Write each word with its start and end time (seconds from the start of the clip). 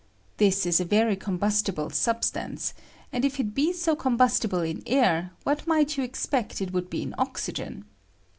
This 0.37 0.65
is 0.65 0.79
a 0.79 0.83
very 0.83 1.15
combustible 1.15 1.91
substance; 1.91 2.73
and 3.13 3.23
if 3.23 3.39
it 3.39 3.53
be 3.53 3.71
so 3.71 3.95
combustible 3.95 4.61
in 4.61 4.81
air, 4.87 5.29
what 5.43 5.67
might 5.67 5.95
you 5.95 6.03
expect 6.03 6.59
it 6.59 6.73
wotd'd 6.73 6.89
be 6.89 7.03
in 7.03 7.13
oxygen 7.19 7.85